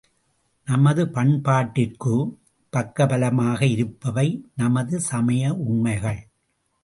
நமது 0.65 1.03
பண்பாட்டிற்குப் 1.05 2.31
பக்க 2.69 3.05
பலமாக 3.05 3.65
இருப்பவை 3.65 4.27
நமது 4.55 4.99
சமய 4.99 5.53
உண்மைகள். 5.53 6.21